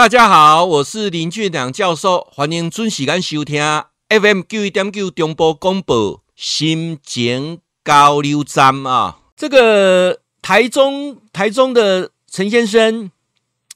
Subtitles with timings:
[0.00, 3.62] 大家好，我是林俊良教授，欢迎准时间收听
[4.08, 9.18] FM 九一点九中波广播新简交流站啊。
[9.36, 13.10] 这个台中台中的陈先生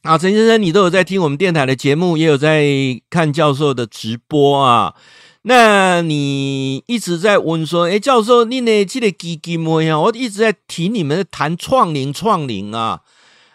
[0.00, 2.64] 啊，陈先生，你都有在听我们电台的节目，也有在
[3.10, 4.94] 看教授的直播啊。
[5.42, 13.02] 那你一直在问说，哎，教授，你呢这个基金会啊，我一直在听你们谈创龄创龄啊，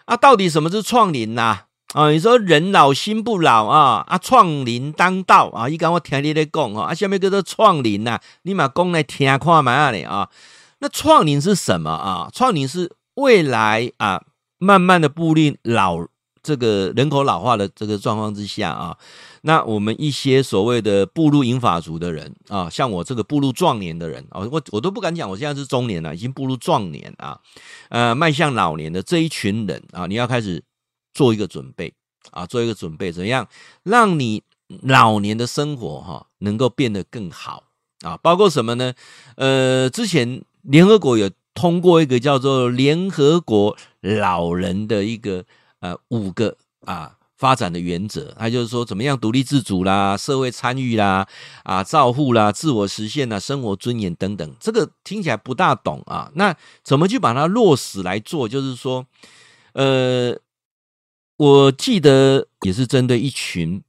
[0.04, 1.42] 啊，到底什么是创龄呐？
[1.42, 10.28] 啊，啊你说人老心不老啊，啊，创龄当道啊，一刚我听你在讲啊，下面叫做创龄呐，你嘛讲来听看嘛咧啊，
[10.78, 12.30] 那创龄是什么啊？
[12.32, 14.22] 创龄是未来啊，
[14.58, 16.06] 慢慢的步入老
[16.44, 18.96] 这个人口老化的这个状况之下啊，
[19.42, 27.40] 那我们一些所谓的步入银发族的人啊，像我这个步入壮年的人啊，我我都不敢讲，我现在是中年了，已经步入壮年啊，
[27.88, 30.62] 呃，迈向老年的这一群人啊，你要开始。
[31.12, 31.92] 做一个准备
[32.30, 33.48] 啊，做一个准备，怎样
[33.82, 34.42] 让你
[34.82, 37.64] 老年的生活哈能够变得更好
[38.02, 38.16] 啊？
[38.18, 38.94] 包括什么呢？
[39.36, 45.44] 呃，之前联合国有通过一个叫做联合国老人的一个
[45.80, 51.26] 呃五个啊发展的原则，它就是说怎么样独立自主啦、社会参与啦、
[51.64, 54.54] 啊照护啦、自我实现啦、生活尊严等等。
[54.60, 58.48] 这个听起来不大懂啊，那怎么去把它落实来做？
[58.48, 59.04] 就是说，
[59.72, 60.38] 呃。
[61.40, 63.82] 我记得也是针对一群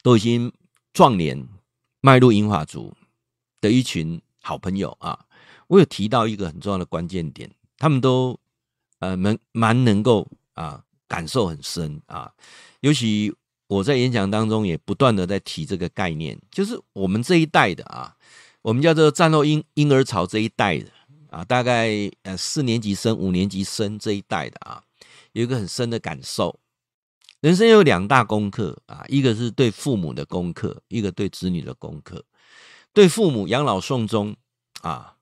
[0.00, 0.52] 都已经
[0.92, 1.48] 壮年
[2.00, 2.94] 迈入英华族
[3.60, 5.26] 的一群好朋友啊，
[5.66, 8.38] 我有提到一个很重要的关键点，他们都
[9.00, 12.32] 呃蛮蛮能够啊感受很深啊，
[12.78, 13.34] 尤其
[13.66, 18.14] 我在演讲当中也不断的在提这个概念，就是我们这一代的啊，
[18.62, 20.86] 我们叫做战后婴婴儿潮这一代的
[21.30, 24.84] 啊，大概呃四年级生、五年级生这一代的啊。
[25.32, 26.58] 有一个很深的感受，
[27.40, 32.24] 人生有两大功课啊，一个是对父母的功课，一个对子女的功课。
[32.92, 34.34] 对父母养老送终
[34.82, 35.14] 啊，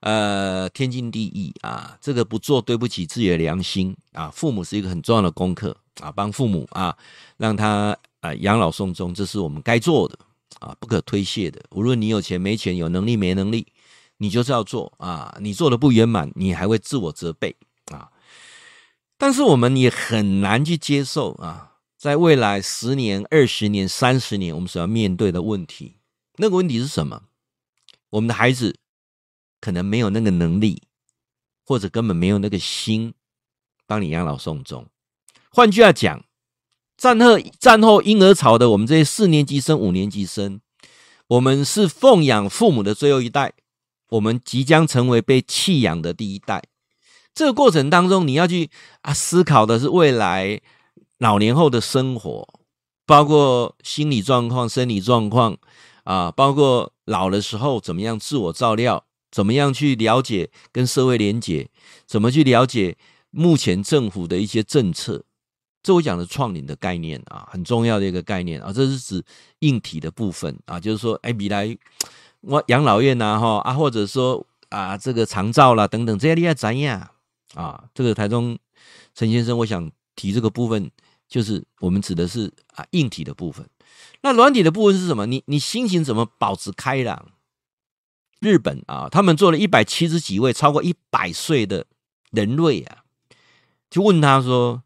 [0.00, 4.28] 呃，天经地义啊，这个不做对不起自己的良心啊。
[4.30, 6.96] 父母是一个很重要的功课啊，帮父母啊，
[7.36, 10.18] 让他啊养老送终，这是我们该做的
[10.58, 11.62] 啊，不可推卸的。
[11.70, 13.64] 无论你有钱没钱，有能力没能力，
[14.16, 15.36] 你就是要做啊。
[15.40, 17.54] 你做的不圆满，你还会自我责备。
[19.22, 25.98] 但是我们也很难去接受啊，在未来十年、二十年、三十年，我们所要面对的问题，
[26.38, 27.22] 那个问题是什么？
[28.10, 28.80] 我们的孩子
[29.60, 30.82] 可能没有那个能力，
[31.64, 33.14] 或者根本没有那个心
[33.86, 34.88] 帮你养老送终。
[35.50, 36.24] 换句话讲，
[36.96, 40.60] 战后战后婴儿潮的我们这些四年级生、五年级生，
[41.28, 43.52] 我们是奉养父母的最后一代，
[44.08, 46.64] 我们即将成为被弃养的第一代。
[47.34, 48.70] 这个过程当中，你要去
[49.00, 50.60] 啊思考的是未来
[51.18, 52.46] 老年后的生活，
[53.06, 55.56] 包括心理状况、生理状况
[56.04, 61.70] 啊，包括老的时候怎么样自我照料，怎么样去了解跟社会连结，
[62.06, 62.96] 怎么去了解
[63.30, 65.24] 目前政府的一些政策。
[65.82, 69.24] 这我讲的创领的概念啊，很重要的一个概念啊，这是指
[69.60, 71.76] 硬体的部分啊，就是说，哎，未来
[72.42, 77.10] 我养老院呐，哈啊，或者说啊，这个长照啦等等，这些你要怎样？
[77.54, 78.58] 啊，这个台中
[79.14, 80.90] 陈先生，我想提这个部分，
[81.28, 83.68] 就是我们指的是啊硬体的部分。
[84.22, 85.26] 那软体的部分是什么？
[85.26, 87.32] 你你心情怎么保持开朗？
[88.40, 91.86] 日本啊，他们做了一百七十几位超过一百岁的
[92.30, 93.04] 人类啊，
[93.90, 94.82] 就问他说：“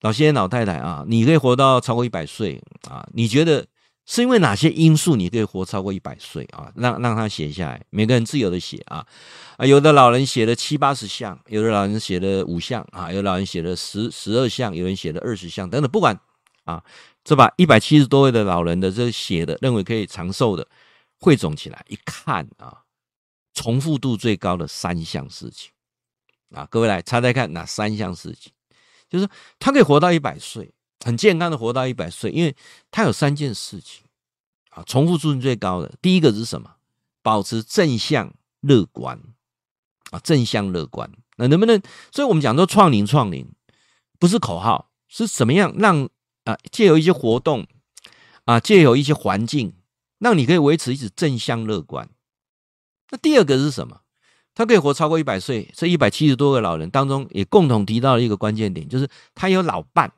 [0.00, 3.08] 老先生、老太太啊，你可以活到超过一百岁啊？
[3.12, 3.66] 你觉得？”
[4.14, 6.70] 是因为哪些因素你可以活超过一百岁啊？
[6.76, 9.06] 让让他写下来，每个人自由的写啊。
[9.56, 16.14] 啊，有的老人写了七八十项，有的老人写了五项啊，有老人写了十十二项，有人写了二十项等等，不管
[16.64, 16.84] 啊，
[17.24, 20.68] 这把一百七十多位的老人的这写的认为可以长寿的
[21.18, 22.82] 汇总起来一看啊，
[23.54, 25.70] 重复度最高的三项事情
[26.54, 28.52] 啊，各位来猜猜看哪三项事情？
[29.08, 29.26] 就是
[29.58, 30.70] 他可以活到一百岁。
[31.04, 32.54] 很健康的活到一百岁，因为
[32.92, 34.04] 他有三件事情
[34.72, 35.92] 啊，重复度最高的。
[36.02, 36.72] 第一个是什么？
[37.22, 39.20] 保持正向乐观
[40.10, 41.10] 啊，正向乐观。
[41.36, 41.80] 那能不能？
[42.10, 43.46] 所以我们讲说创龄创龄
[44.18, 46.08] 不是口号，是怎么样让
[46.44, 47.66] 啊，借由一些活动
[48.44, 49.74] 啊，借由一些环境，
[50.18, 52.08] 让你可以维持一直正向乐观。
[53.10, 54.00] 那第二个是什么？
[54.54, 60.12] 他可以活超过一百岁，这一百七十多个老人当中，也共同提到了一个关键点，就是他有老伴。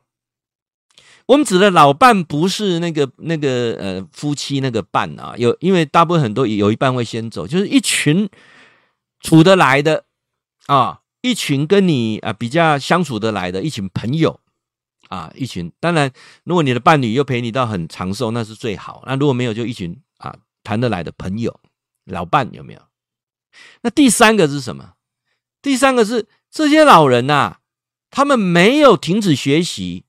[1.27, 8.29] 我们指的老伴不是那个那个呃夫妻那个伴啊，有因为大部分很多有一半会先走，就是一群
[9.21, 10.05] 处得来的
[10.67, 14.39] 啊，一群跟你啊比较相处得来的一群朋友
[15.09, 15.73] 啊，一群。
[15.81, 16.13] 当然，
[16.45, 19.03] 如果你的伴侣又陪你到很长寿，那是最好。
[19.07, 21.59] 那如果没有，就一群啊谈得来的朋友、
[22.05, 22.81] 老伴有没有？
[23.81, 24.95] 那第三个是什么？
[25.63, 27.59] 第三个是这些老人呐、啊，
[28.11, 30.05] 他们没有停止学习，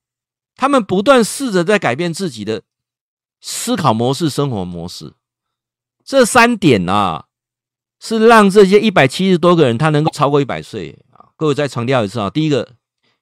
[0.56, 2.64] 他们不断试着在改变自己的
[3.42, 5.14] 思考模式、生活模式。
[6.04, 7.26] 这三点啊，
[8.00, 11.30] 是让这些一百七十多个人他能够超过一百岁啊。
[11.36, 12.76] 各位再强调一次啊，第一个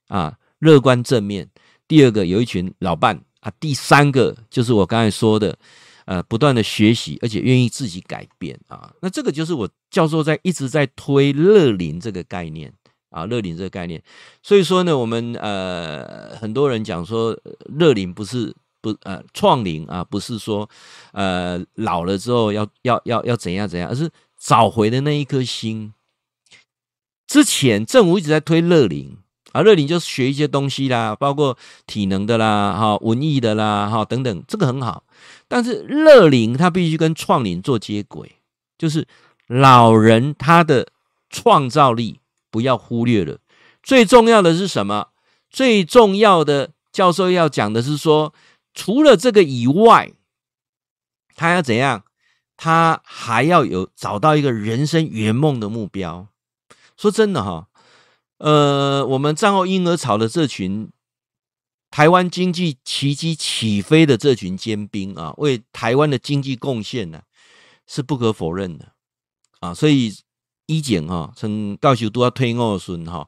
[0.07, 1.45] 啊，乐观正面；
[1.87, 5.57] 第二个有一群老伴啊；第三个就是我刚才说的。
[6.05, 12.73] 呃，不断的学习，而且愿意自己改变啊，那这个就是我教授在一直在推乐龄这个概念
[13.13, 14.01] 啊，乐龄这个概念。
[14.41, 20.69] 所以说呢，我们呃很多人讲说，乐龄不是不呃创龄啊，不是说
[21.13, 25.93] 呃老了之后要要要要怎样怎样，而是找回的那一颗心。
[27.25, 29.17] 之前政府一直在推乐龄
[29.53, 31.57] 啊，乐龄就是学一些东西啦，包括
[31.87, 35.03] 体能的啦，哈，文艺的啦，哈等等，这个很好。
[35.47, 38.37] 但是乐龄它必须跟创龄做接轨，
[38.77, 39.07] 就是
[39.47, 40.87] 老人他的
[41.29, 42.19] 创造力
[42.53, 43.39] 不要忽略了。
[43.81, 45.07] 最重要的是什么？
[45.49, 48.31] 最重要的教授要讲的是说，
[48.75, 50.13] 除了这个以外，
[51.35, 52.05] 他要怎样？
[52.55, 56.27] 他还要有找到一个人生圆梦的目标。
[56.95, 57.67] 说真的哈，
[58.37, 60.91] 呃，我们战后婴儿潮的这群。
[61.93, 67.21] 台湾经济奇迹起飞的这群尖兵啊，为台湾的经济贡献呢，
[67.85, 68.93] 是不可否认的
[69.59, 69.75] 啊。
[69.75, 70.11] 所以
[70.65, 73.27] 以前哈，从教授都要退伍的时哈，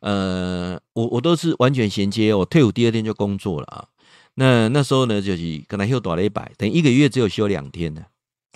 [0.00, 3.88] 呃，我我都是完全衔接，我退伍第二天就工作了啊。
[4.34, 8.04] 那那时候呢，就是可能休短了一百，等一个月只有休两天呢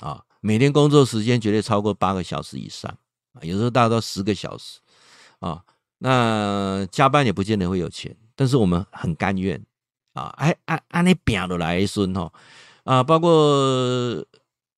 [0.01, 0.25] 啊。
[0.41, 2.91] 每天工作时间绝对超过八个小时以上
[3.33, 4.79] 啊，有时候达到十个小时
[5.41, 5.63] 啊。
[5.99, 8.17] 那加班也不见得会有钱。
[8.37, 9.61] 但是我们很甘愿
[10.13, 12.33] 啊，哎按，按你拼的来孙哈
[12.85, 14.25] 啊，包括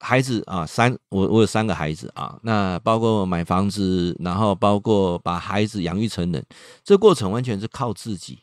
[0.02, 6.44] 孩子啊，三我我有三个孩子啊，那包括买房子，然后包括把孩子养育成人，
[6.82, 8.38] 这过程完全是靠自己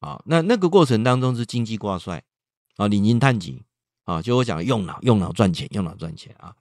[0.00, 0.20] 啊。
[0.26, 2.22] 那那个过程当中是经济挂帅
[2.76, 3.62] 啊，领金探金
[4.04, 6.52] 啊，就我讲用脑用脑赚钱，用脑赚钱啊。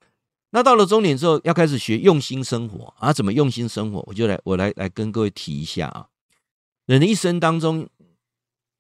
[0.52, 4.04] 那到了中年之后，要开始学用心生活啊，怎么用心生活？
[4.06, 6.08] 我就来我来来跟各位提一下啊。
[6.86, 7.90] 人的一生当中，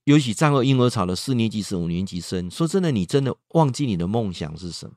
[0.04, 4.94] 尤其战后婴儿潮的四年级生、五年级生，说真的，你真的忘记你的梦想是什么？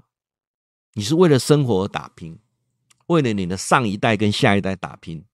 [0.95, 2.39] 你是为了生活而打拼，
[3.07, 5.25] 为了你的上一代跟下一代打拼。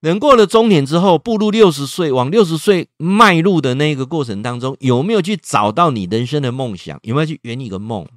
[0.00, 6.98] 人过了中年之后，步入六十岁，往六十岁迈入的那个过程当中，有没有去找到你人生的梦想？
[7.02, 8.08] 有没有去圆你一个梦？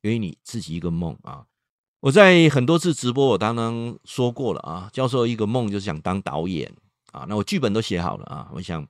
[0.00, 1.44] 圆你自己一个梦啊！
[2.00, 6.72] 我在很多次直播，我刚刚说过了啊，教授一个梦就是想当导演。
[7.12, 8.86] 啊，那我剧本都写好了啊，我想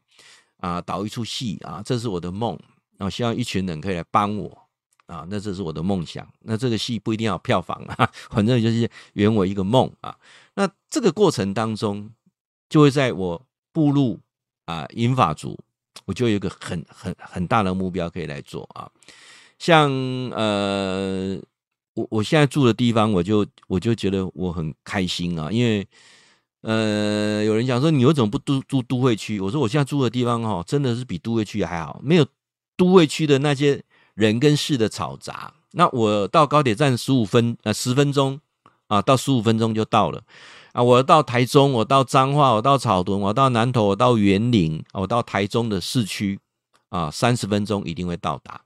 [0.58, 2.58] 啊导一出戏啊，这是我的梦，
[2.98, 4.65] 那我希望一群人可以来帮我
[5.06, 6.26] 啊，那这是我的梦想。
[6.40, 10.16] 那这个戏不一定要票房啊， 反正就是圆我一个梦啊。
[10.54, 12.10] 那这个过程当中，
[12.68, 13.42] 就会在我
[13.72, 14.18] 步入
[14.66, 15.58] 啊银发族，
[16.04, 18.90] 我就有一个很很很大的目标可以来做啊。
[19.58, 19.90] 像
[20.30, 21.38] 呃，
[21.94, 25.86] 我我现在住的地方，我就我就觉得我很开心啊，因为。
[26.62, 29.38] 呃，有人讲说，你为什么不住住都会区？
[29.38, 32.26] 我说我现在住的地方哈，真的是比都会区还好，没有
[32.76, 33.80] 都会区的那些
[34.16, 35.52] 人跟事的嘈杂。
[35.72, 38.40] 那我到高铁站十五分呃十分钟
[38.88, 40.22] 啊，到十五分钟就到了
[40.72, 40.82] 啊。
[40.82, 46.40] 我到台中，我到彰化，我到草屯，我到南投，我到园林，我到台中的市区
[46.88, 48.62] 啊，三十分钟一定会到达。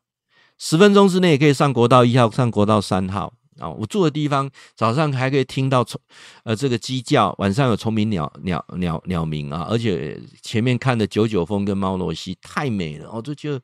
[0.57, 3.35] 十分钟之内也可以上国道一号，上国道三号。
[3.61, 6.01] 啊，我住的地方早上还可以听到虫，
[6.45, 13.61] 呃，这个鸡叫，晚上有虫鸣鸟鸟鸟鸟鸣啊，而且前面看的九九峰跟猫罗溪太美了，我就觉得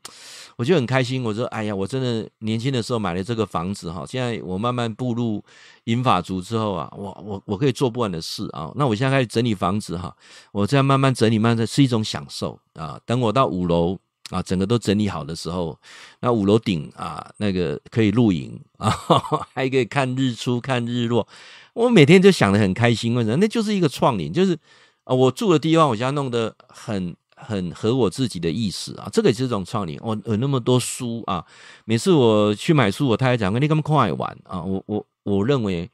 [0.57, 1.25] 我就很开心。
[1.25, 5.43] 我说，哎呀，我真的年轻的时候买了这个房子哈，现在我慢慢步入
[5.85, 8.71] 银发族之后啊，我我我可以做不完的事啊。
[8.77, 10.15] 那我现在开始整理房子哈，
[10.53, 13.01] 我这样慢慢整理，慢慢是一种享受啊。
[13.07, 13.99] 等我到五楼。
[14.31, 15.79] 啊，整个都整理好的时候，
[16.21, 18.91] 那五楼顶啊，那个可以露营啊，
[19.55, 21.27] 还可以看日出、看日落。
[21.75, 23.37] 我每天就想得很开心，为什么？
[23.37, 24.59] 那就是一个创领，就是
[25.05, 29.09] 啊，我住的地方，我现在弄得很很合我自己的意思啊。
[29.13, 29.97] 这个也是一种创领。
[30.03, 31.45] 我有那么多书啊，
[31.85, 34.61] 每次我去买书，我太太讲，你干嘛快玩啊？
[34.61, 35.89] 我我我认为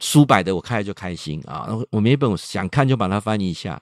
[0.00, 1.68] 书摆的我看就开心啊。
[1.90, 3.80] 我每本我想看就把它翻一下。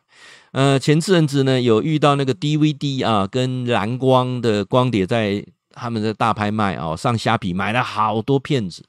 [0.53, 8.83] 呃，前阵子呢，有遇到那个 DVD 啊，跟蓝光的光碟在他们的大拍卖啊，上虾皮买了好多片子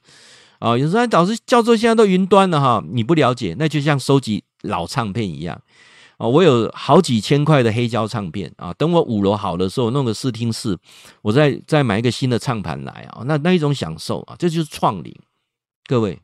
[0.58, 0.78] 啊。
[0.78, 5.60] 有时候导师教授现在都云端了哈，你不了解，那就像收集老唱片一样
[6.16, 8.72] 啊，我有好几千块的黑胶唱片啊。
[8.72, 10.74] 等我五楼好的时候，弄个视听室，
[11.20, 13.22] 我再再买一个新的唱盘来啊。
[13.26, 15.14] 那那一种享受啊，这就是创领。
[15.86, 16.18] 各位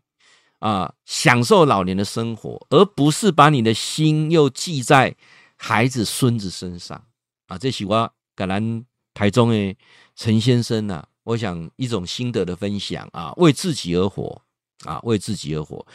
[0.65, 5.15] 啊，享受老年的生活，而不是把你的心又记在
[5.57, 7.05] 孩子、孙子身上
[7.49, 7.59] 啊。
[7.59, 9.77] 这是我跟咱台中的
[10.17, 14.41] 陈先生啊，我想一种心得的分享啊，为自己而活
[14.87, 15.87] 啊，为自己而活。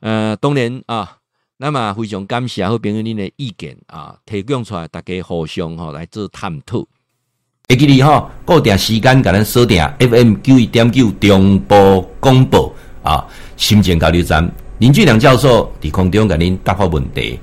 [0.00, 1.16] 呃，当然啊，
[1.56, 6.86] 那么非常感谢好朋友您的意见啊，提供出来大家互相哈来做探讨。
[7.66, 12.74] 会记得哈，固定时间给咱锁定 FM 九一点九中波广播
[13.08, 13.24] 啊，
[13.56, 14.46] 心情交流站
[14.78, 17.40] 林俊良教授伫空中给您答复问题。